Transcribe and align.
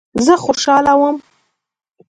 زه 0.25 0.33
خوشاله 0.43 0.93
وم. 1.01 1.17